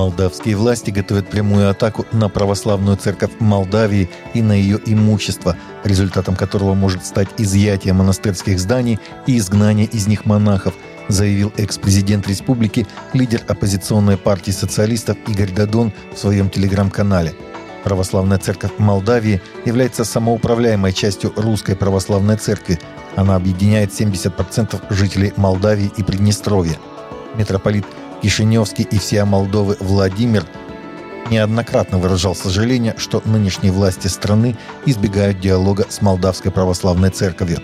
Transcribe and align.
Молдавские 0.00 0.56
власти 0.56 0.90
готовят 0.90 1.28
прямую 1.28 1.68
атаку 1.68 2.06
на 2.10 2.30
православную 2.30 2.96
церковь 2.96 3.32
Молдавии 3.38 4.08
и 4.32 4.40
на 4.40 4.52
ее 4.52 4.80
имущество, 4.86 5.58
результатом 5.84 6.36
которого 6.36 6.72
может 6.72 7.04
стать 7.04 7.28
изъятие 7.36 7.92
монастырских 7.92 8.58
зданий 8.58 8.98
и 9.26 9.36
изгнание 9.36 9.84
из 9.84 10.06
них 10.06 10.24
монахов, 10.24 10.72
заявил 11.08 11.52
экс-президент 11.58 12.26
республики, 12.28 12.86
лидер 13.12 13.42
оппозиционной 13.46 14.16
партии 14.16 14.52
социалистов 14.52 15.18
Игорь 15.28 15.52
Дадон 15.52 15.92
в 16.14 16.18
своем 16.18 16.48
телеграм-канале. 16.48 17.34
Православная 17.84 18.38
церковь 18.38 18.72
Молдавии 18.78 19.42
является 19.66 20.06
самоуправляемой 20.06 20.94
частью 20.94 21.34
Русской 21.36 21.76
Православной 21.76 22.38
Церкви. 22.38 22.80
Она 23.16 23.36
объединяет 23.36 23.90
70% 23.90 24.80
жителей 24.88 25.34
Молдавии 25.36 25.92
и 25.94 26.02
Приднестровья. 26.02 26.78
Митрополит 27.36 27.84
Кишиневский 28.22 28.86
и 28.90 28.98
вся 28.98 29.24
Молдовы 29.24 29.76
Владимир 29.80 30.44
неоднократно 31.30 31.98
выражал 31.98 32.34
сожаление, 32.34 32.94
что 32.98 33.22
нынешние 33.24 33.72
власти 33.72 34.08
страны 34.08 34.56
избегают 34.84 35.40
диалога 35.40 35.86
с 35.88 36.02
Молдавской 36.02 36.50
православной 36.50 37.10
церковью. 37.10 37.58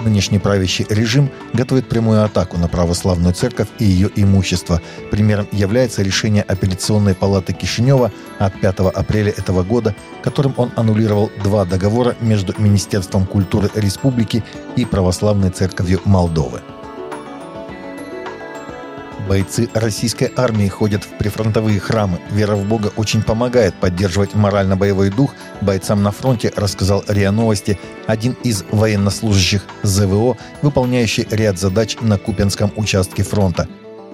Нынешний 0.00 0.38
правящий 0.38 0.86
режим 0.90 1.30
готовит 1.54 1.88
прямую 1.88 2.22
атаку 2.22 2.58
на 2.58 2.68
православную 2.68 3.32
церковь 3.32 3.68
и 3.78 3.84
ее 3.84 4.10
имущество. 4.14 4.82
Примером 5.10 5.48
является 5.52 6.02
решение 6.02 6.42
апелляционной 6.42 7.14
палаты 7.14 7.54
Кишинева 7.54 8.12
от 8.38 8.60
5 8.60 8.80
апреля 8.94 9.30
этого 9.30 9.62
года, 9.62 9.96
которым 10.22 10.52
он 10.58 10.70
аннулировал 10.76 11.30
два 11.42 11.64
договора 11.64 12.14
между 12.20 12.54
Министерством 12.58 13.26
культуры 13.26 13.70
республики 13.74 14.44
и 14.76 14.84
Православной 14.84 15.50
церковью 15.50 16.02
Молдовы. 16.04 16.60
Бойцы 19.26 19.68
российской 19.74 20.32
армии 20.36 20.68
ходят 20.68 21.02
в 21.02 21.18
прифронтовые 21.18 21.80
храмы. 21.80 22.20
Вера 22.30 22.54
в 22.54 22.64
Бога 22.64 22.92
очень 22.96 23.22
помогает 23.22 23.74
поддерживать 23.74 24.34
морально-боевой 24.34 25.10
дух 25.10 25.34
бойцам 25.60 26.02
на 26.04 26.12
фронте, 26.12 26.52
рассказал 26.54 27.02
РИА 27.08 27.32
Новости 27.32 27.78
один 28.06 28.36
из 28.44 28.64
военнослужащих 28.70 29.64
ЗВО, 29.82 30.36
выполняющий 30.62 31.26
ряд 31.30 31.58
задач 31.58 31.96
на 32.00 32.18
Купенском 32.18 32.72
участке 32.76 33.24
фронта. 33.24 33.66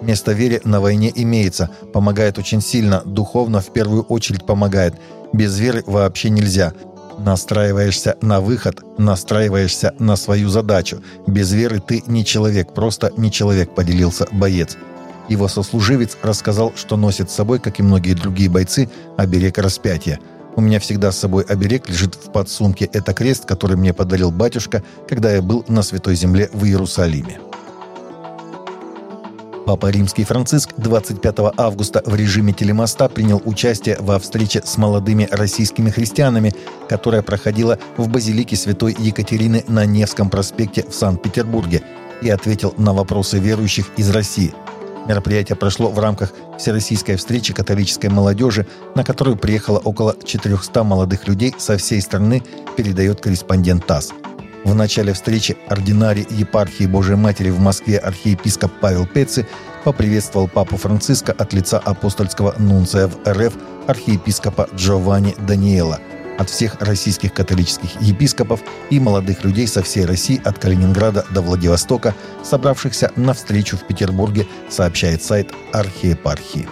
Место 0.00 0.32
вере 0.32 0.60
на 0.64 0.80
войне 0.80 1.12
имеется, 1.14 1.70
помогает 1.92 2.38
очень 2.38 2.60
сильно, 2.60 3.02
духовно 3.04 3.60
в 3.60 3.72
первую 3.72 4.02
очередь 4.02 4.46
помогает. 4.46 4.94
Без 5.32 5.58
веры 5.58 5.82
вообще 5.86 6.30
нельзя. 6.30 6.72
Настраиваешься 7.18 8.16
на 8.22 8.40
выход, 8.40 8.82
настраиваешься 8.96 9.92
на 9.98 10.16
свою 10.16 10.48
задачу. 10.48 11.02
Без 11.26 11.52
веры 11.52 11.80
ты 11.80 12.02
не 12.06 12.24
человек, 12.24 12.72
просто 12.72 13.12
не 13.16 13.30
человек, 13.30 13.74
поделился 13.74 14.26
боец. 14.32 14.78
Его 15.30 15.46
сослуживец 15.46 16.18
рассказал, 16.22 16.72
что 16.74 16.96
носит 16.96 17.30
с 17.30 17.34
собой, 17.34 17.60
как 17.60 17.78
и 17.78 17.84
многие 17.84 18.14
другие 18.14 18.50
бойцы, 18.50 18.90
оберег 19.16 19.58
распятия. 19.58 20.18
У 20.56 20.60
меня 20.60 20.80
всегда 20.80 21.12
с 21.12 21.18
собой 21.18 21.44
оберег 21.44 21.88
лежит 21.88 22.16
в 22.16 22.32
подсумке. 22.32 22.90
Это 22.92 23.14
крест, 23.14 23.44
который 23.44 23.76
мне 23.76 23.94
подарил 23.94 24.32
батюшка, 24.32 24.82
когда 25.08 25.32
я 25.32 25.40
был 25.40 25.64
на 25.68 25.82
Святой 25.82 26.16
Земле 26.16 26.50
в 26.52 26.64
Иерусалиме. 26.64 27.38
Папа 29.66 29.86
Римский 29.86 30.24
Франциск 30.24 30.70
25 30.78 31.54
августа 31.56 32.02
в 32.04 32.16
режиме 32.16 32.52
телемоста 32.52 33.08
принял 33.08 33.40
участие 33.44 33.98
во 34.00 34.18
встрече 34.18 34.62
с 34.64 34.76
молодыми 34.78 35.28
российскими 35.30 35.90
христианами, 35.90 36.52
которая 36.88 37.22
проходила 37.22 37.78
в 37.96 38.08
базилике 38.08 38.56
Святой 38.56 38.96
Екатерины 38.98 39.64
на 39.68 39.86
Невском 39.86 40.28
проспекте 40.28 40.84
в 40.88 40.92
Санкт-Петербурге, 40.92 41.82
и 42.20 42.28
ответил 42.28 42.74
на 42.78 42.92
вопросы 42.92 43.38
верующих 43.38 43.90
из 43.96 44.10
России– 44.10 44.52
Мероприятие 45.06 45.56
прошло 45.56 45.90
в 45.90 45.98
рамках 45.98 46.32
Всероссийской 46.58 47.16
встречи 47.16 47.52
католической 47.52 48.08
молодежи, 48.08 48.66
на 48.94 49.04
которую 49.04 49.36
приехало 49.36 49.78
около 49.78 50.14
400 50.24 50.84
молодых 50.84 51.26
людей 51.26 51.54
со 51.58 51.76
всей 51.76 52.00
страны, 52.00 52.42
передает 52.76 53.20
корреспондент 53.20 53.86
ТАСС. 53.86 54.12
В 54.64 54.74
начале 54.74 55.14
встречи 55.14 55.56
ординарий 55.68 56.26
епархии 56.28 56.84
Божией 56.84 57.16
Матери 57.16 57.50
в 57.50 57.58
Москве 57.58 57.96
архиепископ 57.96 58.70
Павел 58.80 59.06
Пеци 59.06 59.46
поприветствовал 59.84 60.48
папу 60.48 60.76
Франциска 60.76 61.32
от 61.32 61.54
лица 61.54 61.78
апостольского 61.78 62.54
нунция 62.58 63.08
в 63.08 63.16
РФ 63.26 63.54
архиепископа 63.86 64.68
Джованни 64.74 65.34
Даниэла– 65.38 65.98
от 66.40 66.48
всех 66.48 66.80
российских 66.80 67.34
католических 67.34 68.00
епископов 68.00 68.62
и 68.88 68.98
молодых 68.98 69.44
людей 69.44 69.66
со 69.66 69.82
всей 69.82 70.06
России 70.06 70.40
от 70.42 70.58
Калининграда 70.58 71.26
до 71.30 71.42
Владивостока, 71.42 72.14
собравшихся 72.42 73.12
на 73.14 73.34
встречу 73.34 73.76
в 73.76 73.86
Петербурге, 73.86 74.46
сообщает 74.70 75.22
сайт 75.22 75.52
архиепархии. 75.72 76.66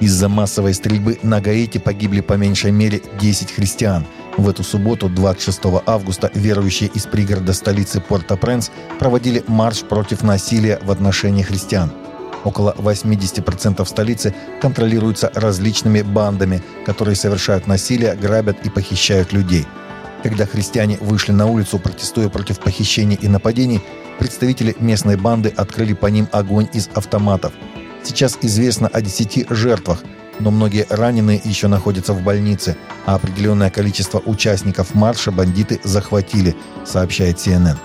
Из-за 0.00 0.30
массовой 0.30 0.72
стрельбы 0.72 1.18
на 1.22 1.42
Гаити 1.42 1.76
погибли 1.76 2.22
по 2.22 2.32
меньшей 2.32 2.70
мере 2.70 3.02
10 3.20 3.52
христиан. 3.52 4.06
В 4.38 4.48
эту 4.48 4.64
субботу, 4.64 5.10
26 5.10 5.60
августа, 5.84 6.30
верующие 6.32 6.88
из 6.88 7.04
пригорода 7.04 7.52
столицы 7.52 8.00
Порто-Пренс 8.00 8.70
проводили 8.98 9.44
марш 9.46 9.82
против 9.82 10.22
насилия 10.22 10.78
в 10.82 10.90
отношении 10.90 11.42
христиан– 11.42 11.92
Около 12.44 12.74
80% 12.78 13.84
столицы 13.84 14.34
контролируются 14.60 15.30
различными 15.34 16.02
бандами, 16.02 16.62
которые 16.86 17.16
совершают 17.16 17.66
насилие, 17.66 18.14
грабят 18.14 18.64
и 18.64 18.70
похищают 18.70 19.32
людей. 19.32 19.66
Когда 20.22 20.46
христиане 20.46 20.98
вышли 21.00 21.32
на 21.32 21.46
улицу, 21.46 21.78
протестуя 21.78 22.28
против 22.28 22.60
похищений 22.60 23.18
и 23.20 23.28
нападений, 23.28 23.80
представители 24.18 24.76
местной 24.78 25.16
банды 25.16 25.52
открыли 25.54 25.94
по 25.94 26.06
ним 26.06 26.28
огонь 26.32 26.68
из 26.72 26.88
автоматов. 26.94 27.52
Сейчас 28.02 28.38
известно 28.42 28.88
о 28.88 29.00
10 29.00 29.46
жертвах, 29.50 30.02
но 30.38 30.50
многие 30.50 30.86
раненые 30.88 31.40
еще 31.44 31.68
находятся 31.68 32.12
в 32.14 32.22
больнице, 32.22 32.76
а 33.06 33.14
определенное 33.14 33.70
количество 33.70 34.22
участников 34.24 34.94
марша 34.94 35.30
бандиты 35.30 35.80
захватили, 35.84 36.56
сообщает 36.84 37.36
CNN. 37.36 37.76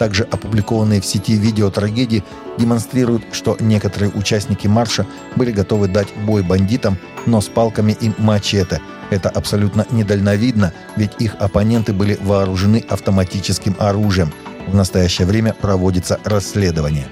Также 0.00 0.24
опубликованные 0.24 1.02
в 1.02 1.04
сети 1.04 1.34
видео 1.34 1.68
трагедии 1.68 2.24
демонстрируют, 2.56 3.22
что 3.32 3.58
некоторые 3.60 4.10
участники 4.12 4.66
марша 4.66 5.06
были 5.36 5.52
готовы 5.52 5.88
дать 5.88 6.08
бой 6.24 6.42
бандитам, 6.42 6.96
но 7.26 7.42
с 7.42 7.48
палками 7.48 7.94
и 8.00 8.10
мачете. 8.16 8.80
Это 9.10 9.28
абсолютно 9.28 9.86
недальновидно, 9.90 10.72
ведь 10.96 11.10
их 11.18 11.34
оппоненты 11.38 11.92
были 11.92 12.16
вооружены 12.22 12.82
автоматическим 12.88 13.76
оружием. 13.78 14.32
В 14.66 14.74
настоящее 14.74 15.26
время 15.26 15.52
проводится 15.52 16.18
расследование. 16.24 17.08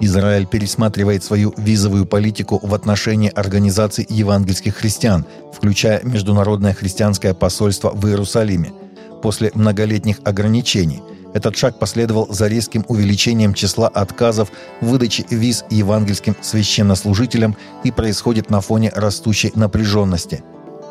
Израиль 0.00 0.48
пересматривает 0.48 1.22
свою 1.22 1.54
визовую 1.58 2.06
политику 2.06 2.58
в 2.60 2.74
отношении 2.74 3.30
организаций 3.30 4.04
евангельских 4.08 4.74
христиан, 4.74 5.26
включая 5.54 6.02
Международное 6.02 6.74
христианское 6.74 7.34
посольство 7.34 7.90
в 7.90 8.04
Иерусалиме– 8.08 8.72
после 9.20 9.50
многолетних 9.54 10.18
ограничений. 10.24 11.02
Этот 11.32 11.56
шаг 11.56 11.78
последовал 11.78 12.26
за 12.28 12.48
резким 12.48 12.84
увеличением 12.88 13.54
числа 13.54 13.88
отказов 13.88 14.50
в 14.80 14.86
выдаче 14.86 15.24
виз 15.30 15.64
евангельским 15.70 16.36
священнослужителям 16.40 17.56
и 17.84 17.92
происходит 17.92 18.50
на 18.50 18.60
фоне 18.60 18.90
растущей 18.94 19.52
напряженности. 19.54 20.42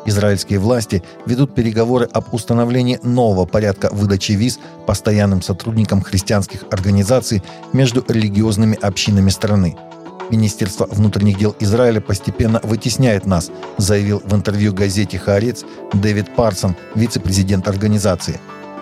Израильские 0.06 0.58
власти 0.58 1.02
ведут 1.26 1.54
переговоры 1.54 2.08
об 2.10 2.32
установлении 2.32 2.98
нового 3.02 3.44
порядка 3.44 3.90
выдачи 3.92 4.32
виз 4.32 4.58
постоянным 4.86 5.42
сотрудникам 5.42 6.00
христианских 6.00 6.64
организаций 6.70 7.42
между 7.74 8.02
религиозными 8.08 8.78
общинами 8.80 9.28
страны– 9.28 9.76
Министерство 10.30 10.86
внутренних 10.86 11.38
дел 11.38 11.56
Израиля 11.60 12.00
постепенно 12.00 12.60
вытесняет 12.62 13.26
нас, 13.26 13.50
заявил 13.78 14.22
в 14.24 14.34
интервью 14.34 14.72
газете 14.72 15.18
«Хаарец» 15.18 15.64
Дэвид 15.92 16.34
Парсон, 16.36 16.76
вице-президент 16.94 17.68
организации. 17.68 18.40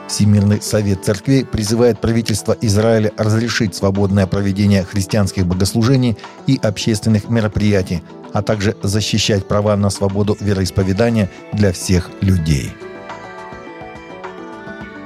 Всемирный 0.08 0.62
совет 0.62 1.04
церквей 1.04 1.44
призывает 1.44 2.00
правительство 2.00 2.56
Израиля 2.62 3.12
разрешить 3.18 3.74
свободное 3.74 4.26
проведение 4.26 4.84
христианских 4.84 5.46
богослужений 5.46 6.16
и 6.46 6.58
общественных 6.62 7.28
мероприятий, 7.28 8.02
а 8.32 8.42
также 8.42 8.76
защищать 8.82 9.46
права 9.46 9.76
на 9.76 9.90
свободу 9.90 10.36
вероисповедания 10.40 11.30
для 11.52 11.72
всех 11.72 12.10
людей. 12.22 12.72